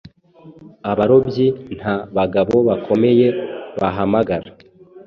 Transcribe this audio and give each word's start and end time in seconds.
Abarobyi 0.91 1.47
nta 1.77 1.95
bagabo 2.17 2.55
bakomeye 2.67 3.27
bahamagara, 3.79 4.47